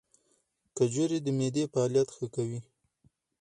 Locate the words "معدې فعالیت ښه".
1.37-2.25